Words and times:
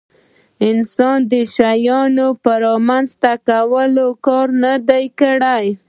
انسان 0.69 1.17
د 1.23 1.27
دې 1.31 1.41
شیانو 1.55 2.27
په 2.43 2.51
رامنځته 2.65 3.31
کولو 3.47 4.07
کار 4.25 4.47
نه 4.63 4.73
دی 4.89 5.05
کړی. 5.19 5.65